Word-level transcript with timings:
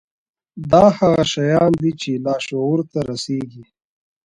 دا 0.71 0.85
هغه 0.97 1.23
شيان 1.33 1.71
دي 1.81 1.91
چې 2.01 2.11
لاشعور 2.25 2.79
ته 2.91 2.99
رسېږي. 3.09 3.63